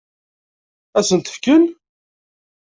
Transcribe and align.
Ad 0.99 1.05
sen-t-fken? 1.07 1.63